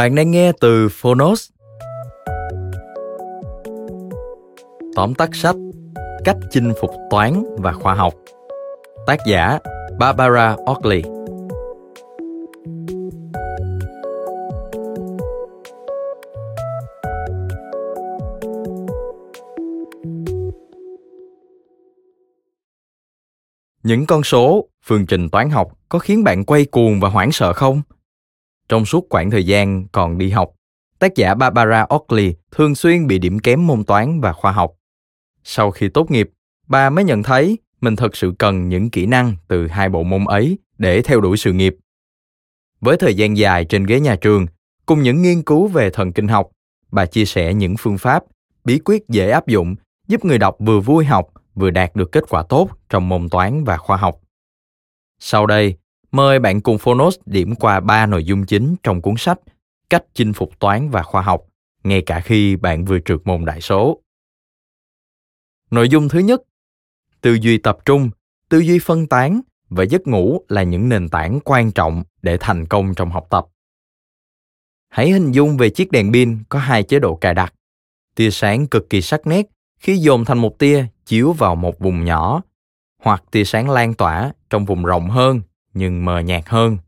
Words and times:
Bạn 0.00 0.14
đang 0.14 0.30
nghe 0.30 0.52
từ 0.60 0.88
Phonos. 0.88 1.50
Tóm 4.96 5.14
tắt 5.14 5.30
sách 5.32 5.56
Cách 6.24 6.36
chinh 6.50 6.72
phục 6.80 6.90
toán 7.10 7.44
và 7.58 7.72
khoa 7.72 7.94
học 7.94 8.14
Tác 9.06 9.18
giả 9.26 9.58
Barbara 9.98 10.56
Oakley 10.66 11.02
Những 23.82 24.06
con 24.06 24.22
số, 24.22 24.68
phương 24.84 25.06
trình 25.06 25.28
toán 25.28 25.50
học 25.50 25.68
có 25.88 25.98
khiến 25.98 26.24
bạn 26.24 26.44
quay 26.44 26.64
cuồng 26.64 27.00
và 27.00 27.08
hoảng 27.08 27.32
sợ 27.32 27.52
không? 27.52 27.82
Trong 28.70 28.84
suốt 28.84 29.06
khoảng 29.10 29.30
thời 29.30 29.46
gian 29.46 29.88
còn 29.92 30.18
đi 30.18 30.30
học, 30.30 30.50
tác 30.98 31.14
giả 31.14 31.34
Barbara 31.34 31.86
Oakley 31.88 32.34
thường 32.50 32.74
xuyên 32.74 33.06
bị 33.06 33.18
điểm 33.18 33.38
kém 33.38 33.66
môn 33.66 33.84
toán 33.84 34.20
và 34.20 34.32
khoa 34.32 34.52
học. 34.52 34.72
Sau 35.44 35.70
khi 35.70 35.88
tốt 35.88 36.10
nghiệp, 36.10 36.30
bà 36.68 36.90
mới 36.90 37.04
nhận 37.04 37.22
thấy 37.22 37.58
mình 37.80 37.96
thật 37.96 38.16
sự 38.16 38.32
cần 38.38 38.68
những 38.68 38.90
kỹ 38.90 39.06
năng 39.06 39.36
từ 39.48 39.66
hai 39.66 39.88
bộ 39.88 40.02
môn 40.02 40.24
ấy 40.24 40.58
để 40.78 41.02
theo 41.02 41.20
đuổi 41.20 41.36
sự 41.36 41.52
nghiệp. 41.52 41.76
Với 42.80 42.96
thời 42.96 43.14
gian 43.14 43.36
dài 43.36 43.64
trên 43.64 43.84
ghế 43.84 44.00
nhà 44.00 44.16
trường, 44.16 44.46
cùng 44.86 45.02
những 45.02 45.22
nghiên 45.22 45.42
cứu 45.42 45.66
về 45.66 45.90
thần 45.90 46.12
kinh 46.12 46.28
học, 46.28 46.50
bà 46.92 47.06
chia 47.06 47.24
sẻ 47.24 47.54
những 47.54 47.74
phương 47.78 47.98
pháp, 47.98 48.24
bí 48.64 48.78
quyết 48.78 49.08
dễ 49.08 49.30
áp 49.30 49.46
dụng 49.46 49.74
giúp 50.08 50.24
người 50.24 50.38
đọc 50.38 50.56
vừa 50.58 50.80
vui 50.80 51.04
học 51.04 51.28
vừa 51.54 51.70
đạt 51.70 51.96
được 51.96 52.12
kết 52.12 52.24
quả 52.28 52.42
tốt 52.48 52.68
trong 52.88 53.08
môn 53.08 53.28
toán 53.28 53.64
và 53.64 53.76
khoa 53.76 53.96
học. 53.96 54.20
Sau 55.18 55.46
đây, 55.46 55.76
Mời 56.12 56.38
bạn 56.38 56.60
cùng 56.60 56.78
Phonos 56.78 57.18
điểm 57.26 57.54
qua 57.54 57.80
ba 57.80 58.06
nội 58.06 58.24
dung 58.24 58.46
chính 58.46 58.76
trong 58.82 59.02
cuốn 59.02 59.14
sách 59.18 59.38
Cách 59.90 60.04
chinh 60.14 60.32
phục 60.32 60.58
toán 60.58 60.90
và 60.90 61.02
khoa 61.02 61.22
học, 61.22 61.46
ngay 61.84 62.02
cả 62.06 62.20
khi 62.20 62.56
bạn 62.56 62.84
vừa 62.84 62.98
trượt 63.04 63.20
môn 63.24 63.44
đại 63.44 63.60
số. 63.60 64.00
Nội 65.70 65.88
dung 65.88 66.08
thứ 66.08 66.18
nhất, 66.18 66.42
tư 67.20 67.34
duy 67.34 67.58
tập 67.58 67.78
trung, 67.84 68.10
tư 68.48 68.58
duy 68.58 68.78
phân 68.78 69.06
tán 69.06 69.40
và 69.68 69.84
giấc 69.84 70.06
ngủ 70.06 70.44
là 70.48 70.62
những 70.62 70.88
nền 70.88 71.08
tảng 71.08 71.40
quan 71.44 71.72
trọng 71.72 72.02
để 72.22 72.36
thành 72.40 72.66
công 72.66 72.94
trong 72.94 73.10
học 73.10 73.26
tập. 73.30 73.46
Hãy 74.88 75.10
hình 75.10 75.32
dung 75.32 75.56
về 75.56 75.70
chiếc 75.70 75.92
đèn 75.92 76.12
pin 76.12 76.38
có 76.48 76.58
hai 76.58 76.82
chế 76.82 76.98
độ 76.98 77.16
cài 77.16 77.34
đặt. 77.34 77.54
Tia 78.14 78.30
sáng 78.30 78.66
cực 78.66 78.90
kỳ 78.90 79.02
sắc 79.02 79.26
nét 79.26 79.46
khi 79.80 79.96
dồn 79.96 80.24
thành 80.24 80.38
một 80.38 80.58
tia 80.58 80.86
chiếu 81.06 81.32
vào 81.32 81.56
một 81.56 81.78
vùng 81.78 82.04
nhỏ, 82.04 82.42
hoặc 83.02 83.24
tia 83.30 83.44
sáng 83.44 83.70
lan 83.70 83.94
tỏa 83.94 84.32
trong 84.50 84.64
vùng 84.64 84.84
rộng 84.84 85.10
hơn 85.10 85.40
nhưng 85.74 86.04
mờ 86.04 86.18
nhạt 86.18 86.42
hơn. 86.46 86.78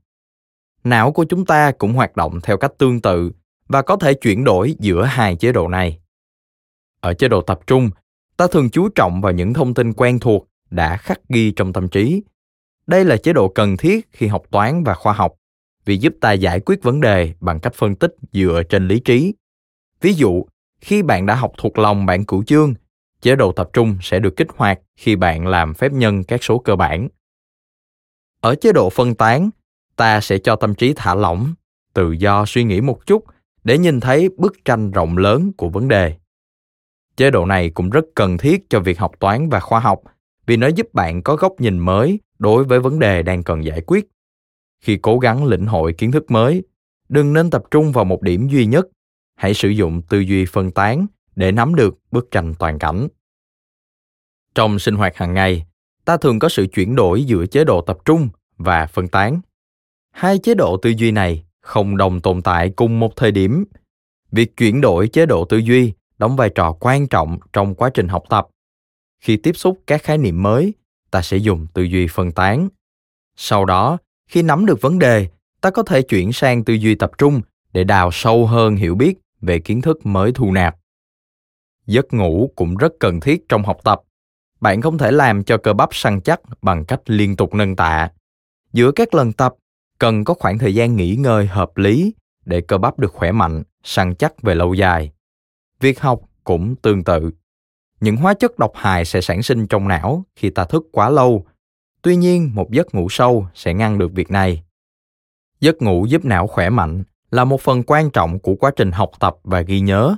Não 0.84 1.12
của 1.12 1.25
chúng 1.25 1.44
ta 1.44 1.72
cũng 1.78 1.93
hoạt 1.93 2.16
động 2.16 2.41
theo 2.43 2.56
cách 2.56 2.72
tương 2.78 3.00
tự 3.00 3.32
và 3.69 3.82
có 3.82 3.97
thể 3.97 4.15
chuyển 4.15 4.44
đổi 4.44 4.75
giữa 4.78 5.04
hai 5.04 5.37
chế 5.37 5.53
độ 5.53 5.69
này. 5.69 5.98
Ở 7.00 7.15
chế 7.15 7.28
độ 7.28 7.42
tập 7.42 7.60
trung, 7.66 7.91
ta 8.37 8.47
thường 8.47 8.71
chú 8.71 8.88
trọng 8.88 9.21
vào 9.21 9.32
những 9.32 9.54
thông 9.54 9.75
tin 9.75 9.92
quen 9.92 10.19
thuộc 10.19 10.48
đã 10.71 10.97
khắc 10.97 11.21
ghi 11.28 11.50
trong 11.50 11.72
tâm 11.72 11.88
trí. 11.88 12.22
Đây 12.87 13.04
là 13.04 13.16
chế 13.16 13.32
độ 13.32 13.48
cần 13.48 13.76
thiết 13.76 14.09
khi 14.12 14.26
học 14.26 14.42
toán 14.50 14.84
và 14.84 14.94
khoa 14.94 15.12
học, 15.12 15.34
vì 15.84 15.97
giúp 15.97 16.15
ta 16.21 16.32
giải 16.32 16.60
quyết 16.60 16.82
vấn 16.82 17.00
đề 17.00 17.34
bằng 17.41 17.60
cách 17.60 17.75
phân 17.75 17.94
tích 17.94 18.15
dựa 18.32 18.62
trên 18.69 18.88
lý 18.88 19.00
trí. 19.00 19.34
Ví 20.00 20.15
dụ, 20.15 20.44
khi 20.81 21.03
bạn 21.03 21.26
đã 21.26 21.34
học 21.34 21.53
thuộc 21.59 21.78
lòng 21.78 22.06
bản 22.06 22.25
cửu 22.25 22.44
chương, 22.44 22.75
chế 23.21 23.37
độ 23.37 23.53
tập 23.53 23.71
trung 23.72 23.98
sẽ 24.00 24.19
được 24.19 24.37
kích 24.37 24.48
hoạt 24.56 24.81
khi 24.97 25.16
bạn 25.16 25.47
làm 25.47 25.75
phép 25.75 25.92
nhân 25.92 26.25
các 26.25 26.44
số 26.44 26.59
cơ 26.59 26.76
bản 26.76 27.09
ở 28.42 28.54
chế 28.54 28.72
độ 28.72 28.91
phân 28.91 29.14
tán, 29.14 29.50
ta 29.97 30.20
sẽ 30.20 30.38
cho 30.38 30.56
tâm 30.56 30.75
trí 30.75 30.92
thả 30.97 31.14
lỏng, 31.14 31.54
tự 31.94 32.12
do 32.12 32.44
suy 32.47 32.64
nghĩ 32.64 32.80
một 32.80 33.06
chút 33.06 33.25
để 33.64 33.78
nhìn 33.78 34.00
thấy 34.00 34.28
bức 34.36 34.64
tranh 34.64 34.91
rộng 34.91 35.16
lớn 35.16 35.53
của 35.56 35.69
vấn 35.69 35.88
đề. 35.88 36.16
Chế 37.16 37.30
độ 37.30 37.47
này 37.47 37.70
cũng 37.70 37.91
rất 37.91 38.04
cần 38.14 38.38
thiết 38.38 38.70
cho 38.70 38.80
việc 38.80 38.98
học 38.98 39.12
toán 39.20 39.48
và 39.48 39.60
khoa 39.60 39.80
học 39.80 40.00
vì 40.47 40.56
nó 40.56 40.66
giúp 40.66 40.94
bạn 40.94 41.22
có 41.22 41.36
góc 41.36 41.53
nhìn 41.58 41.78
mới 41.78 42.20
đối 42.38 42.64
với 42.64 42.80
vấn 42.80 42.98
đề 42.98 43.22
đang 43.22 43.42
cần 43.42 43.64
giải 43.64 43.80
quyết. 43.86 44.08
Khi 44.80 44.98
cố 45.03 45.19
gắng 45.19 45.44
lĩnh 45.44 45.66
hội 45.66 45.92
kiến 45.92 46.12
thức 46.12 46.30
mới, 46.30 46.62
đừng 47.09 47.32
nên 47.32 47.50
tập 47.50 47.62
trung 47.70 47.92
vào 47.92 48.04
một 48.04 48.22
điểm 48.22 48.48
duy 48.48 48.66
nhất. 48.66 48.86
Hãy 49.36 49.54
sử 49.54 49.69
dụng 49.69 50.03
tư 50.09 50.19
duy 50.19 50.44
phân 50.44 50.70
tán 50.70 51.06
để 51.36 51.53
nắm 51.53 51.74
được 51.74 51.98
bức 52.10 52.30
tranh 52.30 52.54
toàn 52.59 52.78
cảnh. 52.78 53.09
Trong 54.54 54.78
sinh 54.78 54.94
hoạt 54.94 55.16
hàng 55.16 55.34
ngày 55.34 55.66
ta 56.04 56.16
thường 56.16 56.38
có 56.38 56.48
sự 56.48 56.66
chuyển 56.66 56.94
đổi 56.94 57.24
giữa 57.24 57.46
chế 57.46 57.64
độ 57.64 57.80
tập 57.80 57.98
trung 58.04 58.28
và 58.56 58.86
phân 58.86 59.08
tán. 59.08 59.40
Hai 60.10 60.38
chế 60.38 60.54
độ 60.54 60.76
tư 60.76 60.90
duy 60.96 61.10
này 61.10 61.44
không 61.60 61.96
đồng 61.96 62.20
tồn 62.20 62.42
tại 62.42 62.70
cùng 62.70 63.00
một 63.00 63.16
thời 63.16 63.30
điểm. 63.30 63.64
Việc 64.32 64.56
chuyển 64.56 64.80
đổi 64.80 65.08
chế 65.08 65.26
độ 65.26 65.44
tư 65.44 65.56
duy 65.58 65.92
đóng 66.18 66.36
vai 66.36 66.50
trò 66.54 66.72
quan 66.80 67.08
trọng 67.08 67.38
trong 67.52 67.74
quá 67.74 67.91
trình 67.94 68.08
học 68.08 68.22
tập. 68.28 68.48
Khi 69.20 69.36
tiếp 69.36 69.56
xúc 69.56 69.78
các 69.86 70.02
khái 70.02 70.18
niệm 70.18 70.42
mới, 70.42 70.74
ta 71.10 71.22
sẽ 71.22 71.36
dùng 71.36 71.66
tư 71.74 71.82
duy 71.82 72.06
phân 72.06 72.32
tán. 72.32 72.68
Sau 73.36 73.64
đó, 73.64 73.98
khi 74.28 74.42
nắm 74.42 74.66
được 74.66 74.80
vấn 74.80 74.98
đề, 74.98 75.28
ta 75.60 75.70
có 75.70 75.82
thể 75.82 76.02
chuyển 76.02 76.32
sang 76.32 76.64
tư 76.64 76.74
duy 76.74 76.94
tập 76.94 77.10
trung 77.18 77.41
để 77.72 77.84
đào 77.84 78.10
sâu 78.12 78.46
hơn 78.46 78.76
hiểu 78.76 78.94
biết 78.94 79.14
về 79.41 79.58
kiến 79.58 79.80
thức 79.80 80.06
mới 80.06 80.32
thu 80.34 80.52
nạp. 80.52 80.76
Giấc 81.86 82.12
ngủ 82.12 82.52
cũng 82.56 82.76
rất 82.76 82.92
cần 83.00 83.20
thiết 83.20 83.48
trong 83.48 83.62
học 83.62 83.78
tập 83.84 84.02
bạn 84.62 84.80
không 84.80 84.98
thể 84.98 85.10
làm 85.10 85.44
cho 85.44 85.58
cơ 85.58 85.72
bắp 85.72 85.88
săn 85.92 86.20
chắc 86.20 86.40
bằng 86.62 86.84
cách 86.84 87.00
liên 87.06 87.36
tục 87.36 87.54
nâng 87.54 87.76
tạ. 87.76 88.10
Giữa 88.72 88.92
các 88.92 89.14
lần 89.14 89.32
tập, 89.32 89.54
cần 89.98 90.24
có 90.24 90.34
khoảng 90.34 90.59
thời 90.59 90.74
gian 90.74 90.97
nghỉ 90.97 91.16
ngơi 91.16 91.47
hợp 91.47 91.76
lý 91.76 92.14
để 92.44 92.60
cơ 92.60 92.78
bắp 92.78 92.98
được 92.98 93.12
khỏe 93.12 93.32
mạnh, 93.32 93.62
săn 93.82 94.14
chắc 94.14 94.42
về 94.42 94.54
lâu 94.54 94.74
dài. 94.74 95.12
Việc 95.80 96.00
học 96.00 96.20
cũng 96.44 96.76
tương 96.76 97.04
tự. 97.04 97.30
Những 98.00 98.16
hóa 98.16 98.34
chất 98.34 98.59
độc 98.59 98.72
hại 98.74 99.04
sẽ 99.04 99.20
sản 99.20 99.42
sinh 99.42 99.66
trong 99.66 99.88
não 99.88 100.24
khi 100.36 100.50
ta 100.50 100.65
thức 100.65 100.86
quá 100.92 101.10
lâu. 101.10 101.47
Tuy 102.03 102.16
nhiên, 102.16 102.50
một 102.54 102.70
giấc 102.70 102.94
ngủ 102.94 103.06
sâu 103.10 103.47
sẽ 103.54 103.74
ngăn 103.74 103.98
được 103.98 104.12
việc 104.12 104.30
này. 104.30 104.62
Giấc 105.60 105.82
ngủ 105.82 106.06
giúp 106.06 106.24
não 106.24 106.47
khỏe 106.47 106.70
mạnh 106.70 107.03
là 107.30 107.44
một 107.44 107.60
phần 107.60 107.82
quan 107.82 108.10
trọng 108.10 108.38
của 108.38 108.54
quá 108.54 108.70
trình 108.76 108.92
học 108.92 109.10
tập 109.20 109.36
và 109.44 109.60
ghi 109.60 109.80
nhớ. 109.80 110.16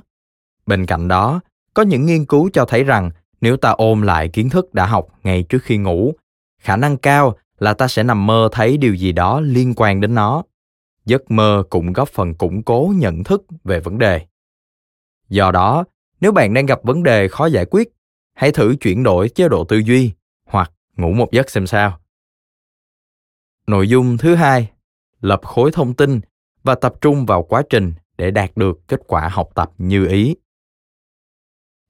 Bên 0.65 0.85
cạnh 0.85 1.07
đó, 1.07 1.41
có 1.73 1.83
những 1.83 2.05
nghiên 2.05 2.25
cứu 2.25 2.49
cho 2.53 2.65
thấy 2.65 2.83
rằng 2.83 3.11
nếu 3.45 3.57
ta 3.57 3.69
ôm 3.69 4.01
lại 4.01 4.29
kiến 4.29 4.49
thức 4.49 4.73
đã 4.73 4.85
học 4.85 5.07
ngay 5.23 5.43
trước 5.43 5.63
khi 5.63 5.77
ngủ, 5.77 6.13
khả 6.61 6.75
năng 6.75 6.97
cao 6.97 7.37
là 7.59 7.73
ta 7.73 7.87
sẽ 7.87 8.03
nằm 8.03 8.25
mơ 8.25 8.49
thấy 8.51 8.77
điều 8.77 8.93
gì 8.93 9.11
đó 9.11 9.39
liên 9.39 9.73
quan 9.75 10.01
đến 10.01 10.15
nó. 10.15 10.43
Giấc 11.05 11.31
mơ 11.31 11.63
cũng 11.69 11.93
góp 11.93 12.09
phần 12.09 12.35
củng 12.35 12.63
cố 12.63 12.93
nhận 12.95 13.23
thức 13.23 13.45
về 13.63 13.79
vấn 13.79 13.97
đề. 13.97 14.25
Do 15.29 15.51
đó, 15.51 15.83
nếu 16.21 16.31
bạn 16.31 16.53
đang 16.53 16.65
gặp 16.65 16.79
vấn 16.83 17.03
đề 17.03 17.27
khó 17.27 17.45
giải 17.45 17.65
quyết, 17.65 17.89
hãy 18.33 18.51
thử 18.51 18.75
chuyển 18.81 19.03
đổi 19.03 19.29
chế 19.29 19.49
độ 19.49 19.63
tư 19.63 19.77
duy 19.77 20.11
hoặc 20.45 20.71
ngủ 20.97 21.13
một 21.13 21.31
giấc 21.31 21.49
xem 21.49 21.67
sao. 21.67 21.99
Nội 23.67 23.89
dung 23.89 24.17
thứ 24.17 24.35
hai, 24.35 24.71
lập 25.21 25.41
khối 25.43 25.71
thông 25.71 25.93
tin 25.93 26.21
và 26.63 26.75
tập 26.75 26.93
trung 27.01 27.25
vào 27.25 27.43
quá 27.43 27.63
trình 27.69 27.93
để 28.17 28.31
đạt 28.31 28.51
được 28.55 28.87
kết 28.87 28.99
quả 29.07 29.29
học 29.29 29.49
tập 29.55 29.71
như 29.77 30.07
ý. 30.07 30.35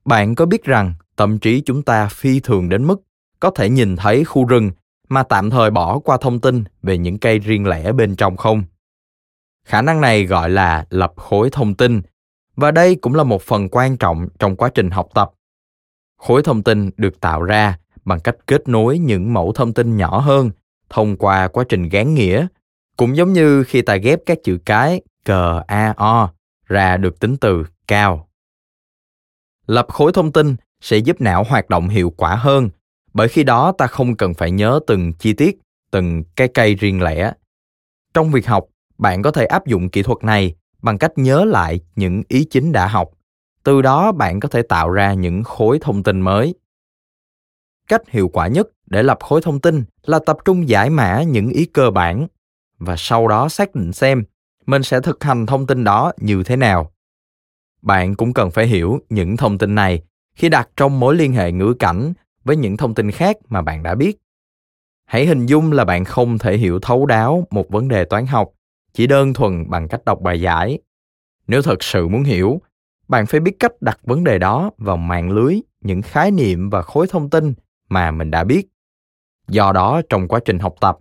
Bạn 0.06 0.36
có 0.36 0.46
biết 0.46 0.64
rằng 0.64 0.94
tâm 1.16 1.40
trí 1.40 1.62
chúng 1.62 1.84
ta 1.84 2.08
phi 2.08 2.40
thường 2.40 2.70
đến 2.70 2.88
mức 2.88 3.02
có 3.40 3.50
thể 3.50 3.70
nhìn 3.70 3.96
thấy 3.96 4.26
khu 4.26 4.46
rừng 4.46 4.72
mà 5.10 5.24
tạm 5.24 5.50
thời 5.50 5.72
bỏ 5.72 6.00
qua 6.00 6.18
thông 6.22 6.40
tin 6.40 6.64
về 6.84 6.98
những 6.98 7.18
cây 7.18 7.40
riêng 7.40 7.68
lẻ 7.68 7.92
bên 7.92 8.16
trong 8.16 8.38
không. 8.38 8.64
Khả 9.66 9.82
năng 9.82 10.02
này 10.02 10.26
gọi 10.26 10.50
là 10.50 10.86
lập 10.90 11.14
khối 11.16 11.50
thông 11.50 11.76
tin, 11.76 12.02
và 12.56 12.72
đây 12.72 12.96
cũng 12.96 13.16
là 13.16 13.24
một 13.24 13.42
phần 13.42 13.70
quan 13.70 13.98
trọng 13.98 14.28
trong 14.40 14.56
quá 14.56 14.70
trình 14.76 14.90
học 14.90 15.10
tập. 15.14 15.32
Khối 16.18 16.44
thông 16.44 16.64
tin 16.64 16.90
được 16.98 17.20
tạo 17.20 17.44
ra 17.44 17.80
bằng 18.06 18.20
cách 18.20 18.36
kết 18.48 18.68
nối 18.68 18.98
những 18.98 19.34
mẫu 19.34 19.52
thông 19.54 19.74
tin 19.74 19.98
nhỏ 19.98 20.20
hơn 20.20 20.52
thông 20.90 21.18
qua 21.18 21.48
quá 21.48 21.64
trình 21.70 21.90
gán 21.90 22.14
nghĩa, 22.14 22.48
cũng 22.98 23.18
giống 23.18 23.34
như 23.34 23.64
khi 23.64 23.82
ta 23.82 23.96
ghép 23.96 24.20
các 24.26 24.38
chữ 24.44 24.58
cái 24.66 25.02
cờ 25.24 25.62
a, 25.68 25.94
o 25.98 26.30
ra 26.66 26.98
được 26.98 27.20
tính 27.20 27.38
từ 27.38 27.66
cao. 27.88 28.30
Lập 29.68 29.86
khối 29.90 30.12
thông 30.14 30.32
tin 30.32 30.56
sẽ 30.86 30.98
giúp 30.98 31.22
não 31.22 31.44
hoạt 31.44 31.70
động 31.70 31.90
hiệu 31.90 32.14
quả 32.18 32.36
hơn. 32.36 32.70
Bởi 33.14 33.28
khi 33.28 33.44
đó 33.44 33.74
ta 33.78 33.88
không 33.88 34.16
cần 34.16 34.34
phải 34.34 34.52
nhớ 34.52 34.80
từng 34.88 35.14
chi 35.14 35.34
tiết, 35.34 35.60
từng 35.92 36.24
cái 36.36 36.48
cây 36.48 36.76
riêng 36.76 37.02
lẻ. 37.02 37.34
Trong 38.14 38.32
việc 38.32 38.48
học, 38.48 38.66
bạn 38.98 39.22
có 39.22 39.32
thể 39.32 39.46
áp 39.46 39.68
dụng 39.68 39.90
kỹ 39.90 40.04
thuật 40.04 40.24
này 40.24 40.56
bằng 40.82 40.98
cách 40.98 41.12
nhớ 41.16 41.46
lại 41.46 41.80
những 41.96 42.24
ý 42.28 42.46
chính 42.46 42.72
đã 42.72 42.88
học. 42.88 43.12
Từ 43.64 43.82
đó 43.82 44.12
bạn 44.12 44.40
có 44.40 44.50
thể 44.50 44.62
tạo 44.62 44.90
ra 44.90 45.14
những 45.14 45.44
khối 45.44 45.80
thông 45.82 46.04
tin 46.04 46.22
mới. 46.22 46.56
Cách 47.88 48.02
hiệu 48.10 48.28
quả 48.28 48.48
nhất 48.48 48.68
để 48.86 49.04
lập 49.04 49.18
khối 49.22 49.42
thông 49.42 49.60
tin 49.60 49.84
là 50.04 50.20
tập 50.26 50.38
trung 50.46 50.70
giải 50.70 50.90
mã 50.90 51.24
những 51.24 51.50
ý 51.50 51.66
cơ 51.66 51.92
bản 51.92 52.28
và 52.80 52.96
sau 52.98 53.28
đó 53.28 53.50
xác 53.50 53.76
định 53.76 53.94
xem 53.94 54.24
mình 54.66 54.84
sẽ 54.84 55.02
thực 55.02 55.24
hành 55.24 55.46
thông 55.46 55.68
tin 55.68 55.84
đó 55.84 56.12
như 56.18 56.44
thế 56.44 56.56
nào. 56.56 56.92
Bạn 57.82 58.16
cũng 58.16 58.34
cần 58.34 58.52
phải 58.52 58.68
hiểu 58.68 59.00
những 59.10 59.38
thông 59.38 59.58
tin 59.58 59.76
này 59.76 60.04
khi 60.36 60.50
đặt 60.50 60.70
trong 60.78 61.00
mối 61.00 61.16
liên 61.16 61.34
hệ 61.34 61.52
ngữ 61.52 61.74
cảnh 61.80 62.14
với 62.44 62.56
những 62.56 62.78
thông 62.78 62.94
tin 62.94 63.12
khác 63.12 63.38
mà 63.50 63.62
bạn 63.62 63.84
đã 63.84 63.96
biết. 63.96 64.18
Hãy 65.06 65.26
hình 65.26 65.46
dung 65.46 65.72
là 65.72 65.86
bạn 65.86 66.06
không 66.06 66.38
thể 66.38 66.58
hiểu 66.58 66.80
thấu 66.80 67.06
đáo 67.06 67.48
một 67.50 67.70
vấn 67.70 67.88
đề 67.88 68.06
toán 68.06 68.26
học 68.26 68.52
chỉ 68.94 69.08
đơn 69.08 69.34
thuần 69.34 69.70
bằng 69.70 69.88
cách 69.88 70.06
đọc 70.06 70.22
bài 70.22 70.42
giải. 70.42 70.80
Nếu 71.48 71.62
thật 71.62 71.84
sự 71.84 72.08
muốn 72.08 72.24
hiểu, 72.24 72.62
bạn 73.08 73.26
phải 73.26 73.40
biết 73.40 73.60
cách 73.60 73.82
đặt 73.82 74.00
vấn 74.04 74.24
đề 74.24 74.40
đó 74.40 74.72
vào 74.78 74.98
mạng 74.98 75.32
lưới 75.32 75.60
những 75.82 76.02
khái 76.02 76.32
niệm 76.32 76.70
và 76.70 76.82
khối 76.82 77.08
thông 77.10 77.30
tin 77.30 77.54
mà 77.90 78.12
mình 78.12 78.32
đã 78.32 78.44
biết. 78.44 78.68
Do 79.48 79.72
đó, 79.72 80.02
trong 80.10 80.28
quá 80.28 80.40
trình 80.46 80.60
học 80.60 80.76
tập, 80.82 80.98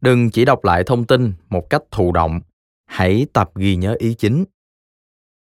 đừng 0.00 0.30
chỉ 0.30 0.44
đọc 0.44 0.64
lại 0.64 0.84
thông 0.84 1.04
tin 1.04 1.32
một 1.48 1.70
cách 1.70 1.82
thụ 1.90 2.12
động. 2.12 2.40
Hãy 2.86 3.26
tập 3.32 3.50
ghi 3.54 3.76
nhớ 3.76 3.96
ý 3.98 4.14
chính 4.14 4.44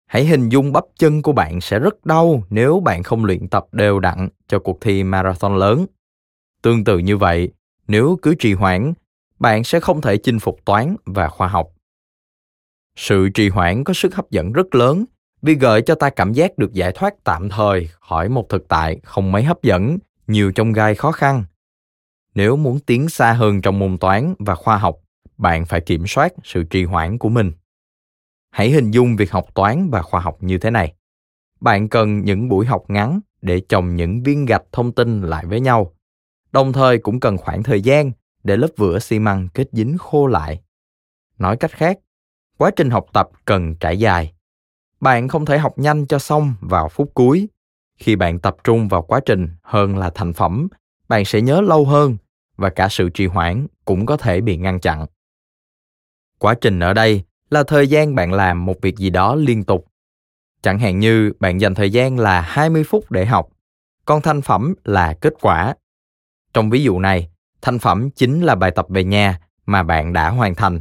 hãy 0.09 0.25
hình 0.25 0.49
dung 0.49 0.73
bắp 0.73 0.85
chân 0.99 1.23
của 1.23 1.33
bạn 1.33 1.61
sẽ 1.61 1.79
rất 1.79 2.07
đau 2.07 2.43
nếu 2.51 2.81
bạn 2.81 3.03
không 3.03 3.25
luyện 3.25 3.49
tập 3.49 3.67
đều 3.73 4.01
đặn 4.01 4.29
cho 4.49 4.59
cuộc 4.59 4.81
thi 4.81 5.05
marathon 5.05 5.57
lớn. 5.57 5.87
Tương 6.63 6.85
tự 6.85 6.99
như 6.99 7.17
vậy, 7.17 7.53
nếu 7.89 8.19
cứ 8.23 8.35
trì 8.35 8.55
hoãn, 8.55 8.93
bạn 9.39 9.65
sẽ 9.65 9.81
không 9.81 10.01
thể 10.01 10.17
chinh 10.17 10.39
phục 10.39 10.65
toán 10.65 10.97
và 11.05 11.29
khoa 11.29 11.49
học. 11.49 11.69
Sự 12.97 13.29
trì 13.29 13.49
hoãn 13.49 13.85
có 13.85 13.95
sức 13.95 14.15
hấp 14.15 14.31
dẫn 14.31 14.53
rất 14.53 14.75
lớn 14.75 15.05
vì 15.43 15.55
gợi 15.55 15.83
cho 15.83 15.95
ta 15.95 16.11
cảm 16.11 16.33
giác 16.33 16.59
được 16.59 16.73
giải 16.73 16.93
thoát 16.93 17.15
tạm 17.25 17.49
thời 17.49 17.89
khỏi 18.01 18.29
một 18.29 18.49
thực 18.49 18.69
tại 18.69 19.01
không 19.05 19.33
mấy 19.33 19.43
hấp 19.43 19.63
dẫn, 19.63 19.99
nhiều 20.27 20.53
trong 20.53 20.73
gai 20.73 20.95
khó 20.95 21.13
khăn. 21.13 21.45
Nếu 22.35 22.57
muốn 22.57 22.79
tiến 22.81 23.09
xa 23.09 23.33
hơn 23.33 23.61
trong 23.61 23.79
môn 23.79 23.99
toán 23.99 24.35
và 24.39 24.55
khoa 24.55 24.77
học, 24.77 24.97
bạn 25.39 25.67
phải 25.67 25.81
kiểm 25.81 26.07
soát 26.07 26.33
sự 26.45 26.63
trì 26.63 26.85
hoãn 26.85 27.19
của 27.19 27.29
mình 27.29 27.53
hãy 28.59 28.71
hình 28.71 28.91
dung 28.91 29.17
việc 29.17 29.31
học 29.31 29.55
toán 29.55 29.91
và 29.91 30.03
khoa 30.03 30.21
học 30.21 30.37
như 30.41 30.59
thế 30.59 30.71
này. 30.71 30.95
Bạn 31.61 31.89
cần 31.89 32.25
những 32.25 32.49
buổi 32.49 32.67
học 32.67 32.85
ngắn 32.89 33.21
để 33.43 33.61
chồng 33.69 33.97
những 33.97 34.23
viên 34.23 34.47
gạch 34.47 34.63
thông 34.73 34.93
tin 34.93 35.23
lại 35.23 35.47
với 35.47 35.61
nhau. 35.61 35.95
Đồng 36.53 36.73
thời 36.73 36.99
cũng 36.99 37.21
cần 37.21 37.37
khoảng 37.37 37.63
thời 37.63 37.81
gian 37.81 38.13
để 38.45 38.57
lớp 38.57 38.69
vữa 38.77 38.99
xi 38.99 39.19
măng 39.19 39.49
kết 39.49 39.69
dính 39.73 39.99
khô 39.99 40.27
lại. 40.27 40.63
Nói 41.39 41.57
cách 41.57 41.71
khác, 41.71 41.99
quá 42.57 42.71
trình 42.77 42.91
học 42.91 43.07
tập 43.13 43.29
cần 43.45 43.75
trải 43.75 43.99
dài. 43.99 44.33
Bạn 45.01 45.29
không 45.29 45.45
thể 45.45 45.59
học 45.59 45.79
nhanh 45.79 46.07
cho 46.07 46.19
xong 46.19 46.55
vào 46.61 46.89
phút 46.89 47.11
cuối. 47.15 47.49
Khi 47.97 48.17
bạn 48.17 48.39
tập 48.39 48.57
trung 48.65 48.89
vào 48.89 49.03
quá 49.03 49.21
trình 49.27 49.49
hơn 49.63 49.97
là 49.97 50.11
thành 50.15 50.33
phẩm, 50.33 50.69
bạn 51.09 51.25
sẽ 51.25 51.41
nhớ 51.41 51.61
lâu 51.61 51.85
hơn 51.85 52.17
và 52.57 52.71
cả 52.71 52.89
sự 52.91 53.09
trì 53.09 53.27
hoãn 53.27 53.67
cũng 53.85 54.07
có 54.07 54.17
thể 54.17 54.41
bị 54.41 54.57
ngăn 54.57 54.81
chặn. 54.81 55.07
Quá 56.39 56.55
trình 56.61 56.81
ở 56.81 56.93
đây 56.93 57.25
là 57.51 57.63
thời 57.63 57.89
gian 57.89 58.15
bạn 58.15 58.33
làm 58.33 58.65
một 58.65 58.75
việc 58.83 58.97
gì 58.97 59.11
đó 59.11 59.35
liên 59.35 59.65
tục 59.65 59.89
chẳng 60.63 60.79
hạn 60.79 60.99
như 60.99 61.33
bạn 61.41 61.61
dành 61.61 61.75
thời 61.75 61.91
gian 61.91 62.19
là 62.19 62.41
20 62.41 62.85
phút 62.85 63.11
để 63.11 63.27
học, 63.27 63.49
còn 64.05 64.23
thành 64.23 64.43
phẩm 64.43 64.75
là 64.85 65.15
kết 65.21 65.35
quả. 65.41 65.75
Trong 66.55 66.71
ví 66.71 66.83
dụ 66.83 66.99
này, 66.99 67.29
thành 67.63 67.79
phẩm 67.79 68.11
chính 68.11 68.41
là 68.41 68.55
bài 68.55 68.71
tập 68.71 68.87
về 68.89 69.05
nhà 69.05 69.41
mà 69.67 69.83
bạn 69.83 70.13
đã 70.13 70.29
hoàn 70.31 70.55
thành. 70.55 70.81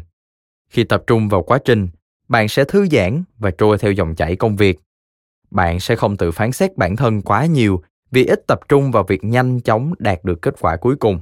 Khi 0.69 0.83
tập 0.83 1.03
trung 1.07 1.29
vào 1.29 1.43
quá 1.43 1.59
trình, 1.65 1.87
bạn 2.27 2.47
sẽ 2.47 2.63
thư 2.63 2.87
giãn 2.87 3.23
và 3.37 3.51
trôi 3.51 3.77
theo 3.77 3.91
dòng 3.91 4.15
chảy 4.15 4.35
công 4.35 4.55
việc. 4.55 4.79
Bạn 5.51 5.79
sẽ 5.79 5.95
không 5.95 6.17
tự 6.17 6.31
phán 6.31 6.51
xét 6.51 6.77
bản 6.77 6.95
thân 6.95 7.21
quá 7.21 7.45
nhiều 7.45 7.81
vì 8.11 8.25
ít 8.25 8.47
tập 8.47 8.59
trung 8.69 8.91
vào 8.91 9.03
việc 9.03 9.23
nhanh 9.23 9.61
chóng 9.61 9.93
đạt 9.99 10.23
được 10.23 10.41
kết 10.41 10.55
quả 10.59 10.77
cuối 10.77 10.95
cùng. 10.95 11.19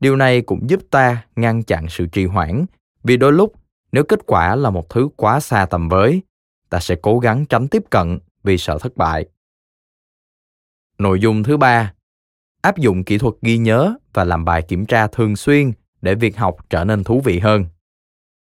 Điều 0.00 0.16
này 0.16 0.42
cũng 0.42 0.70
giúp 0.70 0.80
ta 0.90 1.24
ngăn 1.36 1.62
chặn 1.62 1.86
sự 1.88 2.06
trì 2.06 2.26
hoãn, 2.26 2.64
vì 3.04 3.16
đôi 3.16 3.32
lúc 3.32 3.52
nếu 3.92 4.04
kết 4.04 4.20
quả 4.26 4.56
là 4.56 4.70
một 4.70 4.90
thứ 4.90 5.08
quá 5.16 5.40
xa 5.40 5.66
tầm 5.66 5.88
với, 5.88 6.22
ta 6.68 6.80
sẽ 6.80 6.96
cố 7.02 7.18
gắng 7.18 7.46
tránh 7.46 7.68
tiếp 7.68 7.82
cận 7.90 8.18
vì 8.42 8.58
sợ 8.58 8.78
thất 8.78 8.96
bại. 8.96 9.26
Nội 10.98 11.20
dung 11.20 11.42
thứ 11.42 11.56
ba, 11.56 11.92
áp 12.62 12.78
dụng 12.78 13.04
kỹ 13.04 13.18
thuật 13.18 13.34
ghi 13.42 13.58
nhớ 13.58 13.94
và 14.12 14.24
làm 14.24 14.44
bài 14.44 14.62
kiểm 14.62 14.86
tra 14.86 15.06
thường 15.06 15.36
xuyên 15.36 15.72
để 16.02 16.14
việc 16.14 16.36
học 16.36 16.56
trở 16.70 16.84
nên 16.84 17.04
thú 17.04 17.20
vị 17.20 17.38
hơn. 17.38 17.64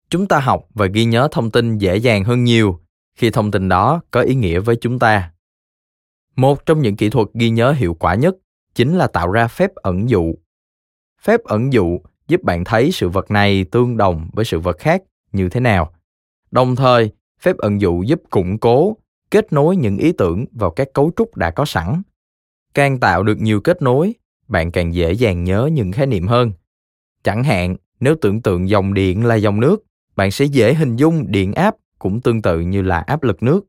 Chúng 0.09 0.27
ta 0.27 0.39
học 0.39 0.67
và 0.73 0.85
ghi 0.85 1.05
nhớ 1.05 1.27
thông 1.31 1.51
tin 1.51 1.77
dễ 1.77 1.97
dàng 1.97 2.23
hơn 2.23 2.43
nhiều 2.43 2.79
khi 3.15 3.29
thông 3.29 3.51
tin 3.51 3.69
đó 3.69 4.01
có 4.11 4.21
ý 4.21 4.35
nghĩa 4.35 4.59
với 4.59 4.75
chúng 4.75 4.99
ta. 4.99 5.31
Một 6.35 6.65
trong 6.65 6.81
những 6.81 6.95
kỹ 6.95 7.09
thuật 7.09 7.27
ghi 7.33 7.49
nhớ 7.49 7.71
hiệu 7.71 7.93
quả 7.93 8.15
nhất 8.15 8.35
chính 8.75 8.97
là 8.97 9.07
tạo 9.07 9.31
ra 9.31 9.47
phép 9.47 9.75
ẩn 9.75 10.09
dụ. 10.09 10.35
Phép 11.21 11.43
ẩn 11.43 11.73
dụ 11.73 11.99
giúp 12.27 12.43
bạn 12.43 12.63
thấy 12.63 12.91
sự 12.91 13.09
vật 13.09 13.31
này 13.31 13.65
tương 13.71 13.97
đồng 13.97 14.29
với 14.33 14.45
sự 14.45 14.59
vật 14.59 14.77
khác 14.79 15.03
như 15.31 15.49
thế 15.49 15.59
nào 15.59 15.93
đồng 16.51 16.75
thời 16.75 17.11
phép 17.39 17.57
ẩn 17.57 17.81
dụ 17.81 18.03
giúp 18.03 18.21
củng 18.29 18.57
cố 18.57 18.97
kết 19.31 19.53
nối 19.53 19.75
những 19.75 19.97
ý 19.97 20.11
tưởng 20.11 20.45
vào 20.51 20.71
các 20.71 20.87
cấu 20.93 21.11
trúc 21.15 21.37
đã 21.37 21.51
có 21.51 21.65
sẵn 21.65 22.01
càng 22.73 22.99
tạo 22.99 23.23
được 23.23 23.37
nhiều 23.39 23.61
kết 23.61 23.81
nối 23.81 24.13
bạn 24.47 24.71
càng 24.71 24.93
dễ 24.93 25.13
dàng 25.13 25.43
nhớ 25.43 25.69
những 25.73 25.91
khái 25.91 26.05
niệm 26.05 26.27
hơn 26.27 26.51
chẳng 27.23 27.43
hạn 27.43 27.75
nếu 27.99 28.15
tưởng 28.21 28.41
tượng 28.41 28.69
dòng 28.69 28.93
điện 28.93 29.25
là 29.25 29.35
dòng 29.35 29.59
nước 29.59 29.85
bạn 30.15 30.31
sẽ 30.31 30.45
dễ 30.45 30.73
hình 30.73 30.95
dung 30.95 31.31
điện 31.31 31.53
áp 31.53 31.75
cũng 31.99 32.21
tương 32.21 32.41
tự 32.41 32.59
như 32.59 32.81
là 32.81 32.99
áp 32.99 33.23
lực 33.23 33.43
nước. 33.43 33.65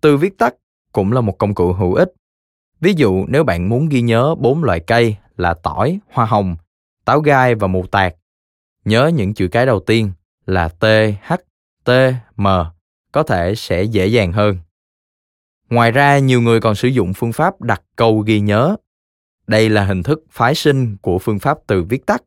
Từ 0.00 0.16
viết 0.16 0.38
tắt 0.38 0.54
cũng 0.92 1.12
là 1.12 1.20
một 1.20 1.38
công 1.38 1.54
cụ 1.54 1.72
hữu 1.72 1.94
ích. 1.94 2.12
Ví 2.80 2.92
dụ 2.96 3.26
nếu 3.28 3.44
bạn 3.44 3.68
muốn 3.68 3.88
ghi 3.88 4.00
nhớ 4.00 4.34
bốn 4.34 4.64
loại 4.64 4.80
cây 4.80 5.16
là 5.36 5.54
tỏi, 5.54 5.98
hoa 6.12 6.26
hồng, 6.26 6.56
táo 7.04 7.20
gai 7.20 7.54
và 7.54 7.66
mù 7.66 7.86
tạt, 7.86 8.14
nhớ 8.84 9.10
những 9.14 9.34
chữ 9.34 9.48
cái 9.48 9.66
đầu 9.66 9.80
tiên 9.80 10.10
là 10.46 10.68
T, 10.68 10.84
H, 11.22 11.34
T, 11.84 11.90
M 12.36 12.46
có 13.12 13.22
thể 13.22 13.54
sẽ 13.54 13.82
dễ 13.82 14.06
dàng 14.06 14.32
hơn. 14.32 14.58
Ngoài 15.70 15.90
ra, 15.90 16.18
nhiều 16.18 16.40
người 16.40 16.60
còn 16.60 16.74
sử 16.74 16.88
dụng 16.88 17.12
phương 17.14 17.32
pháp 17.32 17.60
đặt 17.60 17.82
câu 17.96 18.18
ghi 18.18 18.40
nhớ. 18.40 18.76
Đây 19.46 19.68
là 19.68 19.84
hình 19.84 20.02
thức 20.02 20.24
phái 20.30 20.54
sinh 20.54 20.96
của 20.96 21.18
phương 21.18 21.38
pháp 21.38 21.58
từ 21.66 21.82
viết 21.82 22.06
tắt. 22.06 22.22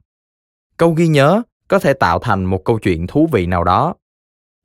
Câu 0.77 0.91
ghi 0.91 1.07
nhớ 1.07 1.41
có 1.67 1.79
thể 1.79 1.93
tạo 1.93 2.19
thành 2.19 2.45
một 2.45 2.63
câu 2.65 2.79
chuyện 2.79 3.07
thú 3.07 3.29
vị 3.31 3.45
nào 3.45 3.63
đó 3.63 3.95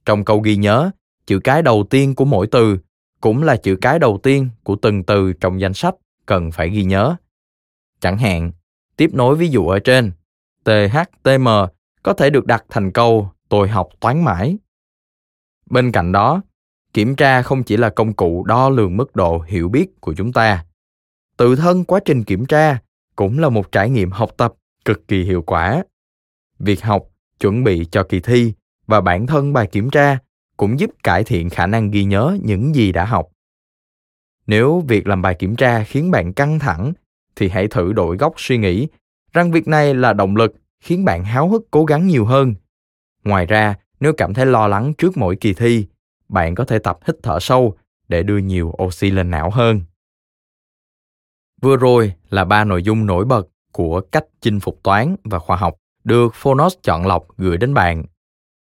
trong 0.05 0.25
câu 0.25 0.41
ghi 0.41 0.57
nhớ 0.57 0.91
chữ 1.27 1.41
cái 1.45 1.63
đầu 1.63 1.87
tiên 1.91 2.15
của 2.15 2.25
mỗi 2.25 2.47
từ 2.47 2.79
cũng 3.21 3.43
là 3.43 3.57
chữ 3.57 3.77
cái 3.81 3.99
đầu 3.99 4.21
tiên 4.23 4.49
của 4.63 4.77
từng 4.83 5.03
từ 5.03 5.33
trong 5.33 5.61
danh 5.61 5.75
sách 5.75 5.95
cần 6.27 6.53
phải 6.53 6.71
ghi 6.71 6.85
nhớ 6.85 7.17
chẳng 8.01 8.19
hạn 8.19 8.53
tiếp 8.97 9.11
nối 9.13 9.37
ví 9.37 9.49
dụ 9.49 9.67
ở 9.67 9.79
trên 9.79 10.13
thtm 10.65 11.49
có 12.03 12.13
thể 12.13 12.31
được 12.31 12.47
đặt 12.47 12.65
thành 12.71 12.93
câu 12.93 13.31
tôi 13.55 13.69
học 13.69 13.89
toán 14.01 14.25
mãi. 14.25 14.57
Bên 15.71 15.93
cạnh 15.93 16.13
đó, 16.13 16.43
kiểm 16.93 17.17
tra 17.17 17.43
không 17.43 17.63
chỉ 17.63 17.77
là 17.77 17.91
công 17.91 18.13
cụ 18.13 18.45
đo 18.45 18.69
lường 18.69 18.97
mức 18.97 19.17
độ 19.17 19.39
hiểu 19.47 19.69
biết 19.69 20.01
của 20.01 20.15
chúng 20.15 20.33
ta, 20.33 20.65
tự 21.37 21.57
thân 21.57 21.85
quá 21.85 22.01
trình 22.05 22.25
kiểm 22.25 22.47
tra 22.47 22.79
cũng 23.17 23.39
là 23.39 23.49
một 23.49 23.73
trải 23.73 23.91
nghiệm 23.91 24.11
học 24.11 24.31
tập 24.37 24.53
cực 24.85 25.09
kỳ 25.09 25.25
hiệu 25.25 25.43
quả. 25.43 25.85
Việc 26.59 26.83
học, 26.83 27.03
chuẩn 27.41 27.65
bị 27.65 27.85
cho 27.91 28.05
kỳ 28.09 28.21
thi 28.21 28.53
và 28.87 29.01
bản 29.01 29.27
thân 29.27 29.53
bài 29.53 29.67
kiểm 29.67 29.91
tra 29.91 30.19
cũng 30.57 30.81
giúp 30.81 30.91
cải 31.03 31.25
thiện 31.25 31.51
khả 31.51 31.67
năng 31.67 31.91
ghi 31.91 32.05
nhớ 32.05 32.39
những 32.43 32.75
gì 32.75 32.93
đã 32.93 33.05
học. 33.05 33.29
Nếu 34.47 34.85
việc 34.89 35.07
làm 35.07 35.23
bài 35.23 35.35
kiểm 35.39 35.57
tra 35.57 35.85
khiến 35.85 36.11
bạn 36.11 36.33
căng 36.33 36.59
thẳng, 36.59 36.93
thì 37.37 37.49
hãy 37.49 37.69
thử 37.69 37.93
đổi 37.93 38.17
góc 38.17 38.35
suy 38.37 38.59
nghĩ 38.59 38.89
rằng 39.33 39.53
việc 39.53 39.69
này 39.69 39.95
là 39.95 40.13
động 40.13 40.37
lực 40.37 40.55
khiến 40.81 41.05
bạn 41.05 41.25
háo 41.25 41.49
hức 41.49 41.63
cố 41.71 41.85
gắng 41.85 42.07
nhiều 42.07 42.25
hơn 42.25 42.55
ngoài 43.25 43.47
ra 43.47 43.75
Nếu 44.01 44.13
cảm 44.17 44.35
thấy 44.35 44.47
lo 44.47 44.67
lắng 44.67 44.93
trước 44.99 45.17
mỗi 45.17 45.37
kỳ 45.37 45.55
thi, 45.55 45.87
bạn 46.29 46.55
có 46.55 46.65
thể 46.65 46.79
tập 46.79 46.99
hít 47.07 47.17
thở 47.23 47.39
sâu 47.41 47.77
để 48.09 48.23
đưa 48.23 48.39
nhiều 48.39 48.73
oxy 48.83 49.11
lên 49.11 49.31
não 49.31 49.51
hơn. 49.51 49.81
Vừa 51.63 51.77
rồi 51.77 52.13
là 52.31 52.45
ba 52.45 52.65
nội 52.65 52.83
dung 52.83 53.07
nổi 53.07 53.25
bật 53.25 53.49
của 53.73 54.01
cách 54.01 54.25
chinh 54.41 54.61
phục 54.61 54.83
toán 54.83 55.17
và 55.25 55.39
khoa 55.39 55.57
học 55.57 55.77
được 56.05 56.35
Phonos 56.35 56.75
chọn 56.83 57.07
lọc 57.07 57.27
gửi 57.37 57.57
đến 57.57 57.75
bạn. 57.75 58.05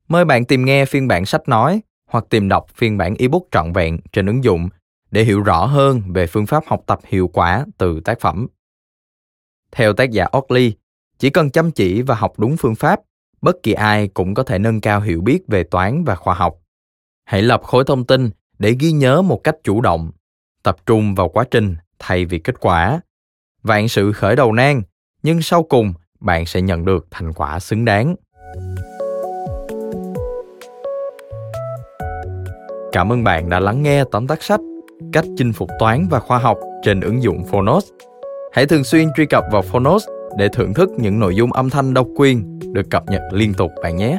Mời 0.08 0.24
bạn 0.24 0.44
tìm 0.44 0.64
nghe 0.64 0.84
phiên 0.84 1.08
bản 1.08 1.26
sách 1.26 1.48
nói 1.48 1.82
hoặc 2.06 2.24
tìm 2.30 2.48
đọc 2.48 2.66
phiên 2.74 2.98
bản 2.98 3.14
ebook 3.18 3.42
trọn 3.50 3.72
vẹn 3.72 3.98
trên 4.12 4.26
ứng 4.26 4.44
dụng 4.44 4.68
để 5.10 5.24
hiểu 5.24 5.42
rõ 5.42 5.66
hơn 5.66 6.02
về 6.12 6.26
phương 6.26 6.46
pháp 6.46 6.64
học 6.66 6.82
tập 6.86 6.98
hiệu 7.04 7.28
quả 7.28 7.66
từ 7.78 8.00
tác 8.00 8.20
phẩm. 8.20 8.46
Theo 9.72 9.92
tác 9.92 10.10
giả 10.10 10.26
Oakley, 10.32 10.72
chỉ 11.18 11.30
cần 11.30 11.50
chăm 11.50 11.70
chỉ 11.70 12.02
và 12.02 12.14
học 12.14 12.32
đúng 12.38 12.56
phương 12.56 12.74
pháp, 12.74 13.00
bất 13.42 13.56
kỳ 13.62 13.72
ai 13.72 14.08
cũng 14.08 14.34
có 14.34 14.42
thể 14.42 14.58
nâng 14.58 14.80
cao 14.80 15.00
hiểu 15.00 15.20
biết 15.20 15.40
về 15.48 15.64
toán 15.64 16.04
và 16.04 16.14
khoa 16.14 16.34
học. 16.34 16.58
Hãy 17.24 17.42
lập 17.42 17.62
khối 17.62 17.84
thông 17.86 18.04
tin 18.04 18.30
để 18.58 18.76
ghi 18.80 18.92
nhớ 18.92 19.22
một 19.22 19.44
cách 19.44 19.56
chủ 19.64 19.80
động, 19.80 20.10
tập 20.62 20.76
trung 20.86 21.14
vào 21.14 21.28
quá 21.28 21.44
trình 21.50 21.76
thay 21.98 22.24
vì 22.24 22.38
kết 22.38 22.60
quả. 22.60 23.00
Vạn 23.62 23.88
sự 23.88 24.12
khởi 24.12 24.36
đầu 24.36 24.52
nan, 24.52 24.82
nhưng 25.22 25.42
sau 25.42 25.62
cùng 25.62 25.94
bạn 26.20 26.46
sẽ 26.46 26.60
nhận 26.60 26.84
được 26.84 27.06
thành 27.10 27.32
quả 27.32 27.60
xứng 27.60 27.84
đáng. 27.84 28.14
Cảm 32.92 33.12
ơn 33.12 33.24
bạn 33.24 33.48
đã 33.48 33.60
lắng 33.60 33.82
nghe 33.82 34.04
tóm 34.10 34.26
tắt 34.26 34.42
sách 34.42 34.60
Cách 35.12 35.24
chinh 35.36 35.52
phục 35.52 35.70
toán 35.78 36.06
và 36.10 36.20
khoa 36.20 36.38
học 36.38 36.58
trên 36.82 37.00
ứng 37.00 37.22
dụng 37.22 37.44
Phonos. 37.44 37.84
Hãy 38.52 38.66
thường 38.66 38.84
xuyên 38.84 39.08
truy 39.16 39.26
cập 39.26 39.44
vào 39.52 39.62
Phonos 39.62 40.04
để 40.38 40.48
thưởng 40.48 40.74
thức 40.74 40.90
những 40.96 41.20
nội 41.20 41.36
dung 41.36 41.52
âm 41.52 41.70
thanh 41.70 41.94
độc 41.94 42.06
quyền 42.16 42.57
được 42.78 42.90
cập 42.90 43.10
nhật 43.10 43.22
liên 43.32 43.54
tục 43.54 43.72
bạn 43.82 43.96
nhé. 43.96 44.18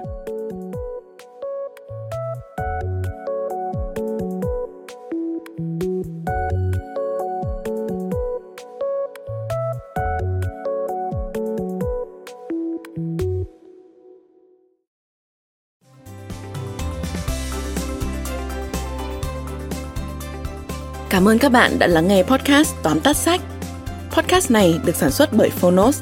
Cảm 21.10 21.28
ơn 21.28 21.40
các 21.40 21.52
bạn 21.52 21.80
đã 21.80 21.88
lắng 21.88 22.08
nghe 22.08 22.24
podcast 22.24 22.76
Tóm 22.84 23.00
tắt 23.00 23.16
sách. 23.16 23.42
Podcast 24.12 24.52
này 24.52 24.80
được 24.86 24.96
sản 24.96 25.12
xuất 25.12 25.30
bởi 25.34 25.50
Phonos, 25.50 26.02